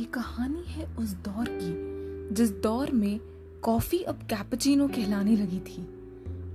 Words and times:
ये 0.00 0.06
कहानी 0.06 0.62
है 0.66 0.96
उस 0.96 1.12
दौर 1.12 1.46
की, 1.50 1.74
जिस 2.34 2.50
दौर 2.50 2.90
में 2.90 3.20
कॉफ़ी 3.62 4.02
अब 4.02 4.14
कैपुचिनो 4.14 4.88
कहलाने 4.88 5.36
लगी 5.36 5.60
थी। 5.60 5.82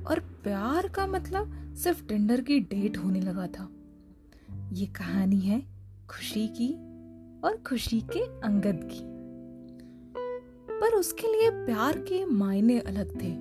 और 0.03 0.19
प्यार 0.19 0.87
का 0.87 1.07
मतलब 1.07 1.75
सिर्फ़ 1.75 2.05
टेंडर 2.05 2.41
की 2.41 2.59
डेट 2.59 2.97
होने 2.97 3.21
लगा 3.21 3.47
था। 3.47 3.69
ये 4.73 4.85
कहानी 4.85 5.39
है 5.39 5.61
खुशी 6.09 6.47
की 6.47 6.73
और 7.41 7.63
खुशी 7.67 8.01
के 8.01 8.19
अंगद 8.19 8.89
की। 8.93 9.01
पर 10.79 10.95
उसके 10.95 11.27
लिए 11.27 11.65
प्यार 11.65 11.97
के 11.97 12.25
मायने 12.25 12.79
अलग 12.79 13.15
थे, 13.15 13.35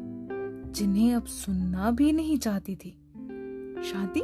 जिन्हें 0.72 1.14
अब 1.14 1.24
सुनना 1.24 1.90
भी 1.90 2.12
नहीं 2.12 2.38
चाहती 2.38 2.76
थी। 2.76 2.90
शादी? 3.84 4.22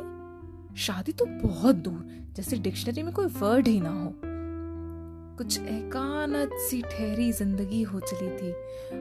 शादी 0.76 1.12
तो 1.12 1.26
बहुत 1.26 1.76
दूर, 1.76 2.28
जैसे 2.32 2.56
डिक्शनरी 2.56 3.02
में 3.02 3.14
कोई 3.14 3.26
वर्ड 3.26 3.68
ही 3.68 3.80
ना 3.80 4.04
हो। 4.04 4.29
कुछ 5.40 5.58
एकानत 5.60 6.50
सी 6.54 6.82
ठहरी 6.82 7.32
ज़िंदगी 7.32 7.82
हो 7.82 8.00
चली 8.00 8.30
थी। 8.30 8.52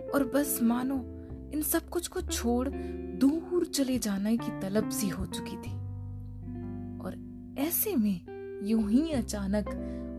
और 0.09 0.23
बस 0.23 0.59
मानो, 0.61 0.95
इन 1.53 1.61
सब 1.61 1.89
कुछ 1.89 2.07
को 2.07 2.21
छोड़ 2.21 2.69
दूर 2.69 3.65
चले 3.65 3.99
जाने 3.99 4.37
की 4.37 4.59
तलब 4.61 4.89
सी 4.89 5.09
हो 5.09 5.25
चुकी 5.25 5.55
थी। 5.55 5.71
और 6.99 7.15
ऐसे 7.59 7.95
में 7.95 8.21
यूँ 8.63 8.89
ही 8.89 9.11
अचानक 9.11 9.67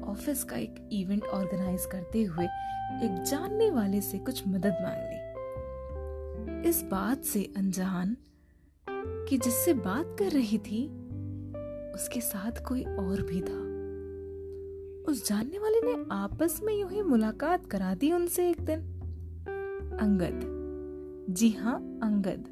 ऑफ़िस 0.09 0.45
का 0.45 0.57
एक 0.57 0.89
इवेंट 0.93 1.25
ऑर्गेनाइज 1.25 1.87
करते 1.87 2.23
हुए 2.23 2.45
एक 2.45 3.23
जानने 3.23 3.71
वाले 3.71 4.01
से 4.01 4.19
कुछ 4.19 4.49
मदद 4.49 4.77
मांग 4.83 5.03
ली। 5.03 6.69
इस 6.69 6.83
बात 6.83 7.25
से 7.25 7.53
अनजान 7.57 8.17
कि 9.29 9.39
जिससे 9.39 9.75
बात 9.75 10.17
कर 10.19 10.31
रही 10.31 10.59
थी, 10.59 10.87
उसके 11.95 12.21
साथ 12.21 12.65
कोई 12.69 12.85
और 12.85 13.23
भी 13.23 13.41
था। 13.41 13.70
उस 15.11 15.29
जानने 15.29 15.59
वाले 15.59 15.81
ने 15.83 16.05
आपस 16.13 16.61
में 16.63 16.73
यूँ 16.75 16.91
ही 16.91 17.03
मुलाकात 17.03 17.67
करा 17.67 17.95
दी 17.95 18.13
उनसे 18.13 18.51
एक 18.51 18.61
दिन। 18.61 18.81
अंगद। 20.01 21.35
जी 21.35 21.51
हाँ 21.51 21.75
अंगद। 22.03 22.45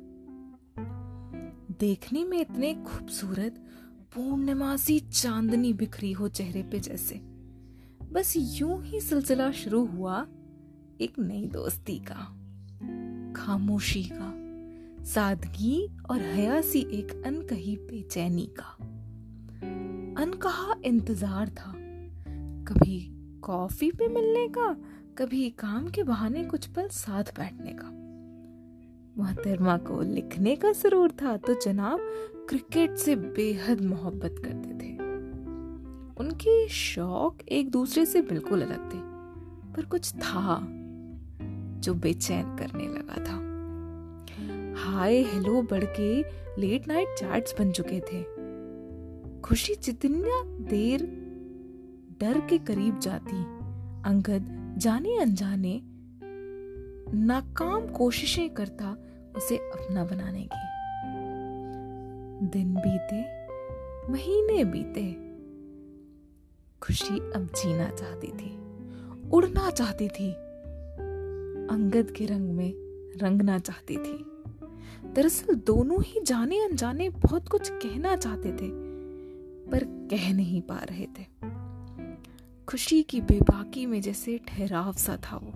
देखने 1.80 2.24
में 2.24 2.40
इतने 2.40 2.74
खूबसूरत, 2.74 3.62
पूर्णिमासी 4.14 4.98
चांदनी 5.00 5.72
बिखरी 5.72 6.12
हो 6.12 6.28
चेहरे 6.28 6.62
पे 6.62 6.80
जैसे। 6.80 7.20
बस 8.12 8.34
यूँ 8.36 8.82
ही 8.84 9.00
सिलसिला 9.00 9.50
शुरू 9.52 9.84
हुआ 9.86 10.26
एक 11.00 11.18
नई 11.18 11.46
दोस्ती 11.46 11.98
का, 12.10 12.20
खामोशी 13.36 14.08
का, 14.12 14.34
सादगी 15.04 15.88
और 16.10 16.22
हयासी 16.22 16.86
एक 16.92 17.22
अनकही 17.26 17.76
बेचैनी 17.76 18.50
का। 18.60 18.76
अनकहा 20.22 20.74
इंतज़ार 20.84 21.48
था। 21.48 21.77
कभी 22.68 22.98
कॉफ़ी 23.42 23.90
पे 23.90 24.06
मिलने 24.08 24.46
का, 24.48 24.72
कभी 25.18 25.48
काम 25.50 25.88
के 25.88 26.02
बहाने 26.02 26.44
कुछ 26.44 26.66
पल 26.66 26.88
साथ 26.88 27.24
बैठने 27.38 27.72
का। 27.72 27.90
मोहतरमा 29.16 29.76
को 29.78 30.00
लिखने 30.02 30.54
का 30.56 30.72
ज़रूर 30.72 31.12
था 31.12 31.36
तो 31.36 31.54
जनाब 31.54 32.00
क्रिकेट 32.48 32.96
से 32.96 33.14
बेहद 33.16 33.80
मोहब्बत 33.80 34.34
करते 34.38 34.74
थे। 34.74 34.92
उनके 36.20 36.68
शौक 36.68 37.40
एक 37.48 37.70
दूसरे 37.70 38.04
से 38.06 38.22
बिल्कुल 38.22 38.62
अलग 38.62 38.84
थे, 38.92 38.98
पर 39.72 39.84
कुछ 39.84 40.12
था 40.14 40.58
जो 41.80 41.94
बेचैन 41.94 42.56
करने 42.56 42.88
लगा 42.88 43.24
था। 43.24 43.36
हाय, 44.82 45.22
हेलो 45.22 45.62
बढ़ 45.62 45.84
के 46.00 46.20
लेट 46.60 46.88
नाइट 46.88 47.08
चैट्स 47.18 47.54
बन 47.58 47.72
चुके 47.72 48.00
थे। 48.00 48.22
खुशी 49.40 49.74
जितना 49.74 50.42
देर 50.68 51.17
डर 52.20 52.40
के 52.40 52.58
करीब 52.58 52.98
जाती। 52.98 53.42
अंगद 54.08 54.74
जाने 54.78 55.18
अनजाने 55.18 55.80
नाकाम 57.14 57.86
कोशिशें 57.86 58.50
करता 58.50 58.96
उसे 59.36 59.56
अपना 59.56 60.04
बनाने 60.04 60.42
की। 60.42 60.66
दिन 62.48 62.74
बीते, 62.74 63.22
महीने 64.12 64.64
बीते। 64.64 65.12
खुशी 66.82 67.18
अब 67.18 67.48
जीना 67.56 67.90
चाहती 67.90 68.26
थी, 68.26 68.50
उड़ना 69.30 69.70
चाहती 69.70 70.08
थी। 70.08 70.32
अंगद 71.70 72.10
के 72.10 72.26
रंग 72.26 72.50
में 72.50 72.72
रंगना 73.16 73.58
चाहती 73.58 73.96
थी। 73.96 74.24
दरअसल 75.14 75.54
दोनों 75.54 76.02
ही 76.02 76.20
जाने 76.20 76.64
अनजाने 76.64 77.08
बहुत 77.08 77.48
कुछ 77.48 77.70
कहना 77.70 78.16
चाहते 78.16 78.52
थे, 78.52 78.70
पर 79.70 79.84
कह 80.10 80.32
नहीं 80.34 80.62
पा 80.62 80.78
रहे 80.78 81.06
थे। 81.06 81.57
खुशी 82.68 83.02
की 83.02 83.20
बेबाकी 83.20 83.86
में 83.86 84.00
जैसे 84.00 84.40
ठहराव 84.48 84.92
सा 84.92 85.16
था 85.16 85.36
वो। 85.36 85.52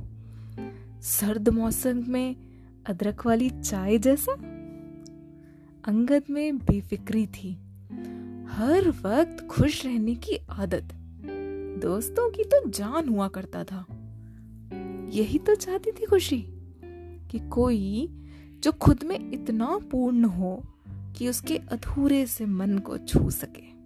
सर्द 1.00 1.48
मौसम 1.48 2.04
में 2.08 2.36
अदरक 2.86 3.26
वाली 3.26 3.50
चाय 3.50 3.98
जैसा? 3.98 4.32
अंगद 5.84 6.22
में 6.30 6.58
बेफिक्री 6.58 7.26
थी। 7.26 7.52
हर 8.50 8.90
वक्त 8.90 9.46
खुश 9.46 9.86
रहने 9.86 10.14
की 10.14 10.36
आदत। 10.50 10.88
दोस्तों 11.82 12.30
की 12.30 12.44
तो 12.44 12.68
जान 12.68 13.08
हुआ 13.08 13.28
करता 13.28 13.64
था। 13.64 13.86
यही 15.12 15.38
तो 15.38 15.54
चाहती 15.54 15.90
थी 15.90 16.06
खुशी 16.06 16.44
कि 17.30 17.38
कोई 17.48 18.08
जो 18.58 18.72
खुद 18.72 19.04
में 19.04 19.32
इतना 19.32 19.78
पूर्ण 19.90 20.24
हो 20.24 20.62
कि 21.16 21.28
उसके 21.28 21.56
अधूरे 21.56 22.26
से 22.26 22.46
मन 22.46 22.78
को 22.78 22.98
छू 22.98 23.30
सके। 23.30 23.81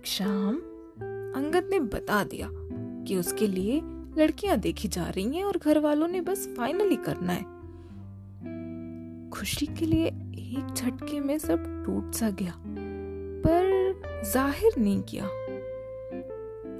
एक 0.00 0.06
शाम 0.06 0.54
अंगद 1.36 1.66
ने 1.70 1.78
बता 1.80 2.22
दिया 2.24 2.48
कि 3.04 3.16
उसके 3.16 3.46
लिए 3.46 3.80
लड़कियाँ 4.18 4.56
देखी 4.56 4.88
जा 4.88 5.08
रही 5.08 5.36
हैं 5.36 5.44
और 5.44 5.58
घर 5.58 5.78
वालों 5.78 6.08
ने 6.08 6.20
बस 6.20 6.46
फाइनली 6.56 6.96
करना 6.96 7.32
है। 7.32 7.42
खुशी 9.30 9.66
के 9.66 9.86
लिए 9.86 10.06
एक 10.06 10.72
झटके 10.74 11.20
में 11.20 11.38
सब 11.38 11.64
टूट 11.86 12.14
सा 12.14 12.30
गया, 12.30 12.54
पर 13.46 14.22
ज़ाहिर 14.32 14.78
नहीं 14.78 15.02
किया। 15.02 15.24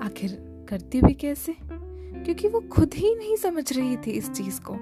आखिर 0.07 0.37
करती 0.69 1.03
भी 1.03 1.15
कैसे? 1.15 1.57
क्योंकि 1.63 2.49
वो 2.49 2.61
खुद 2.61 2.95
ही 2.95 3.15
नहीं 3.15 3.37
समझ 3.37 3.73
रही 3.73 3.97
थी 3.97 4.11
इस 4.11 4.31
चीज़ 4.31 4.61
को। 4.61 4.77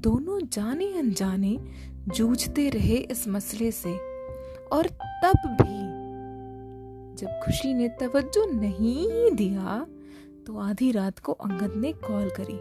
दोनों 0.00 0.40
जाने 0.52 0.92
अनजाने 0.98 1.58
जूझते 2.08 2.68
रहे 2.68 2.96
इस 3.10 3.28
मसले 3.28 3.70
से 3.72 3.96
और 4.72 4.86
तब 5.24 5.56
भी 5.62 5.91
जब 7.18 7.40
खुशी 7.44 7.72
ने 7.74 7.88
तवज्जो 8.00 8.44
नहीं 8.52 9.30
दिया 9.32 9.86
तो 10.46 10.56
आधी 10.58 10.90
रात 10.92 11.18
को 11.18 11.32
अंगद 11.32 11.76
ने 11.76 11.92
कॉल 11.92 12.30
करी 12.30 12.58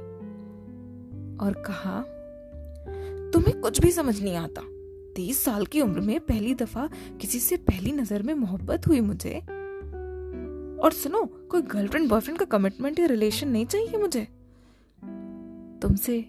और 1.37 1.53
कहा, 1.67 2.01
तुम्हें 3.31 3.59
कुछ 3.61 3.79
भी 3.81 3.91
समझ 3.91 4.21
नहीं 4.21 4.35
आता। 4.35 4.61
तीस 5.15 5.43
साल 5.43 5.65
की 5.65 5.81
उम्र 5.81 5.99
में 5.99 6.19
पहली 6.19 6.53
दफ़ा 6.55 6.87
किसी 7.21 7.39
से 7.39 7.57
पहली 7.57 7.91
नज़र 7.91 8.23
में 8.23 8.33
मोहब्बत 8.33 8.87
हुई 8.87 8.99
मुझे। 8.99 9.39
और 10.83 10.91
सुनो, 10.93 11.23
कोई 11.51 11.61
गर्लफ्रेंड, 11.61 12.09
बॉयफ्रेंड 12.09 12.39
का 12.39 12.45
कमिटमेंट 12.45 12.99
या 12.99 13.05
रिलेशन 13.05 13.47
नहीं 13.47 13.65
चाहिए 13.65 13.97
मुझे। 13.97 14.23
तुमसे 15.81 16.21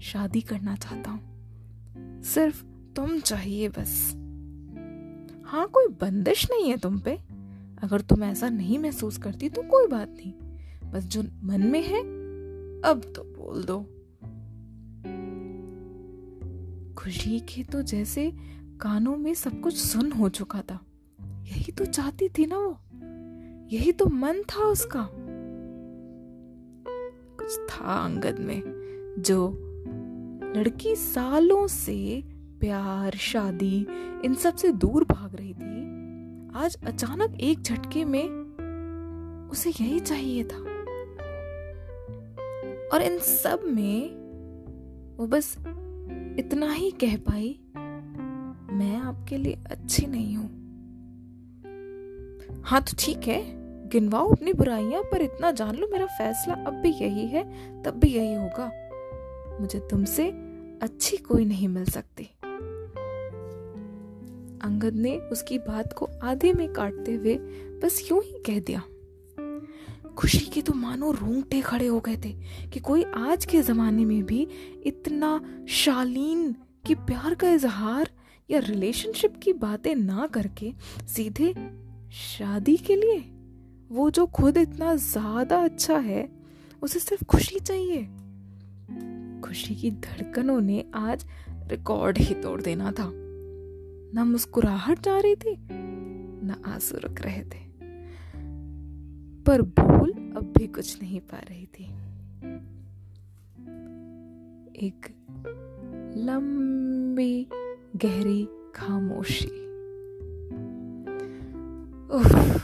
शादी 0.00 0.40
करना 0.40 0.76
चाहता 0.76 1.10
हूँ। 1.10 2.22
सिर्फ़ 2.24 2.64
तुम 2.96 3.18
चाहिए 3.20 3.68
बस। 3.68 4.10
हाँ 5.46 5.66
कोई 5.68 5.86
बंदिश 6.00 6.46
नहीं 6.50 6.70
है 6.70 6.76
तुम 6.76 6.98
पे। 6.98 7.18
अगर 7.82 8.00
तुम 8.00 8.24
ऐसा 8.24 8.48
नहीं 8.48 8.78
महसूस 8.78 9.18
करती 9.18 9.48
तो 9.48 9.62
कोई 9.62 9.86
बात 9.86 10.08
नहीं। 10.08 10.32
बस 10.90 11.04
जो 11.04 11.22
मन 11.42 11.60
में 11.60 11.82
है, 11.82 12.00
अब 12.82 13.12
तो 13.16 13.22
बोल 13.22 13.64
दो। 13.64 13.80
खुशी 16.94 17.40
के 17.40 17.64
तो 17.64 17.82
जैसे 17.82 18.32
कानों 18.80 19.16
में 19.16 19.34
सब 19.34 19.60
कुछ 19.60 19.76
सुन 19.76 20.12
हो 20.12 20.28
चुका 20.28 20.62
था। 20.62 20.80
यही 21.22 21.72
तो 21.72 21.84
चाहती 21.84 22.28
थी 22.28 22.46
ना 22.46 22.58
वो। 22.58 22.80
यही 23.76 23.92
तो 23.92 24.06
मन 24.06 24.42
था 24.42 24.64
उसका। 24.64 25.08
कुछ 27.38 27.58
था 27.58 28.04
अंगद 28.04 28.38
में 28.38 28.62
जो 29.18 29.66
लड़की 30.56 30.96
सालों 30.96 31.66
से 31.66 32.22
प्यार, 32.60 33.12
शादी, 33.12 33.86
इन 34.24 34.34
सबसे 34.34 34.72
दूर 34.72 35.04
भाग 35.04 35.36
रही 35.36 35.54
थी। 35.54 35.89
आज 36.56 36.76
अचानक 36.86 37.40
एक 37.40 37.62
झटके 37.62 38.04
में 38.04 39.48
उसे 39.50 39.70
यही 39.70 40.00
चाहिए 40.00 40.44
था। 40.44 40.58
और 42.92 43.02
इन 43.02 43.18
सब 43.18 43.60
में 43.66 44.10
वो 45.18 45.26
बस 45.26 45.54
इतना 46.38 46.72
ही 46.72 46.90
कह 46.90 47.16
पाई, 47.16 47.48
मैं 48.72 48.96
आपके 48.96 49.36
लिए 49.36 49.58
अच्छी 49.70 50.06
नहीं 50.06 50.36
हूँ। 50.36 50.48
हाँ 52.64 52.80
तो 52.80 52.96
ठीक 52.98 53.28
है, 53.28 53.42
गिनवाओ 53.88 54.32
अपनी 54.32 54.52
बुराइयाँ, 54.52 55.02
पर 55.02 55.22
इतना 55.22 55.50
जान 55.52 55.74
लो 55.76 55.88
मेरा 55.92 56.06
फैसला 56.06 56.54
अब 56.54 56.74
भी 56.74 56.90
यही 56.90 57.26
है, 57.26 57.44
तब 57.82 58.00
भी 58.00 58.08
यही 58.08 58.34
होगा। 58.34 58.70
मुझे 59.60 59.78
तुमसे 59.80 60.28
अच्छी 60.82 61.16
कोई 61.16 61.44
नहीं 61.44 61.68
मिल 61.68 61.84
सकती। 61.84 62.28
अंगद 64.62 64.94
ने 64.94 65.16
उसकी 65.16 65.58
बात 65.58 65.92
को 65.92 66.08
आधे 66.22 66.52
में 66.52 66.72
काटते 66.72 67.14
हुए 67.14 67.34
बस 67.82 68.08
यूँ 68.10 68.22
ही 68.22 68.42
कह 68.46 68.60
दिया। 68.60 68.82
खुशी 70.16 70.46
के 70.46 70.62
तो 70.62 70.72
मानो 70.72 71.10
रोंगटे 71.10 71.60
खड़े 71.60 71.86
हो 71.86 72.00
गए 72.00 72.16
थे 72.16 72.32
कि 72.68 72.80
कोई 72.80 73.04
आज 73.04 73.44
के 73.44 73.62
जमाने 73.62 74.04
में 74.04 74.22
भी 74.22 74.46
इतना 74.86 75.40
शालीन 75.68 76.52
कि 76.86 76.94
प्यार 76.94 77.34
का 77.34 77.50
इजहार 77.50 78.10
या 78.50 78.58
रिलेशनशिप 78.58 79.40
की 79.42 79.52
बातें 79.52 79.94
ना 79.94 80.26
करके 80.26 80.72
सीधे 81.08 81.54
शादी 82.12 82.76
के 82.76 82.96
लिए? 82.96 83.18
वो 83.90 84.10
जो 84.10 84.26
खुद 84.26 84.56
इतना 84.56 84.94
ज़्यादा 84.94 85.58
अच्छा 85.58 85.98
है, 85.98 86.28
उसे 86.82 86.98
सिर्फ़ 86.98 87.24
खुशी 87.24 87.58
चाहिए। 87.60 88.02
खुशी 89.40 89.74
की 89.74 89.90
धड़कनों 89.90 90.60
ने 90.60 90.84
आज 90.94 91.24
रिकॉर्ड 91.68 92.18
ही 92.18 92.34
तोड़ 92.34 92.60
देना 92.62 92.92
था। 92.92 93.10
ना 94.14 94.24
मुस्कुराहट 94.24 95.00
जा 95.00 95.18
रही 95.18 95.36
थी 95.36 95.56
ना 96.46 96.62
आँसू 96.66 96.96
रुक 96.96 97.20
रहे 97.20 97.42
थे। 97.42 97.70
पर 99.42 99.62
बोल 99.62 100.12
अब 100.36 100.54
भी 100.58 100.66
कुछ 100.66 101.02
नहीं 101.02 101.20
पा 101.20 101.38
रही 101.38 101.66
थी। 101.66 101.84
एक 104.86 105.06
लंबी 106.16 107.46
गहरी 107.96 108.48
खामोशी। 108.74 109.66
उफ, 112.16 112.62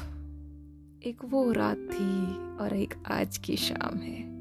एक 1.07 1.17
वो 1.25 1.53
रात 1.53 1.77
थी 1.77 2.37
और 2.57 2.77
एक 2.77 2.95
आज 3.07 3.39
की 3.39 3.57
शाम 3.57 3.99
है। 3.99 4.37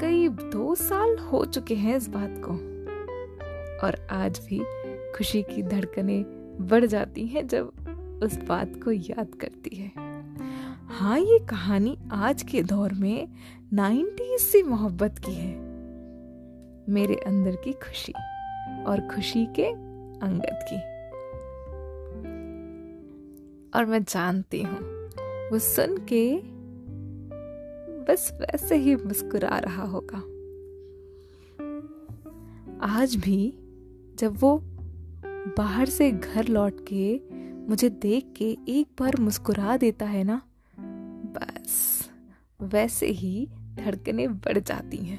करीब 0.00 0.32
दो 0.32 0.74
साल 0.74 1.18
हो 1.18 1.44
चुके 1.44 1.74
हैं 1.74 1.96
इस 1.96 2.08
बात 2.08 2.42
को। 2.44 2.76
और 3.86 4.06
आज 4.10 4.38
भी 4.38 4.85
खुशी 5.16 5.42
की 5.42 5.62
धड़कनें 5.62 6.24
बढ़ 6.60 6.84
जाती 6.86 7.26
हैं 7.26 7.46
जब 7.46 8.20
उस 8.22 8.36
बात 8.36 8.72
को 8.84 8.92
याद 8.92 9.34
करती 9.40 9.76
है। 9.76 9.92
हाँ 10.86 11.18
ये 11.18 11.38
कहानी 11.38 11.98
आज 12.12 12.42
के 12.42 12.62
दौर 12.62 12.92
में 12.92 13.28
नाइन्टीज 13.72 14.40
से 14.40 14.62
मोहब्बत 14.62 15.18
की 15.18 15.32
है। 15.32 15.54
मेरे 16.88 17.14
अंदर 17.14 17.56
की 17.56 17.72
खुशी 17.72 18.12
और 18.86 19.00
खुशी 19.14 19.46
के 19.46 19.66
अंगद 20.26 20.58
की। 20.72 20.76
और 23.78 23.86
मैं 23.86 24.04
जानती 24.04 24.62
हूँ, 24.62 24.78
वो 25.50 25.58
सुन 25.58 25.96
के 26.12 26.40
बस 28.04 28.38
वैसे 28.40 28.76
ही 28.76 28.96
मुस्कुरा 28.96 29.58
रहा 29.58 29.84
होगा। 29.84 30.18
आज 32.94 33.16
भी 33.16 33.58
जब 34.18 34.36
वो 34.40 34.62
बाहर 35.46 35.86
से 35.86 36.10
घर 36.10 36.48
लौट 36.48 36.86
के 36.92 37.20
मुझे 37.68 37.90
देख 37.90 38.34
के 38.36 38.58
एक 38.68 38.86
बार 39.00 39.16
मुस्कुरा 39.20 39.76
देता 39.76 40.06
है 40.06 40.24
ना? 40.24 40.42
बस, 41.24 42.02
वैसे 42.60 43.06
ही 43.06 43.48
धड़कने 43.74 44.28
बढ़ 44.28 44.58
जाती 44.58 44.96
हैं। 44.96 45.18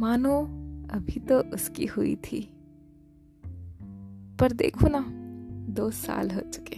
मानो 0.00 0.42
अभी 0.90 1.20
तो 1.20 1.40
उसकी 1.40 1.86
हुई 1.86 2.16
थी। 2.16 2.50
पर 4.40 4.52
देखो 4.52 4.88
ना, 4.88 5.06
दो 5.72 5.90
साल 5.90 6.30
हो 6.30 6.40
चुके 6.40 6.69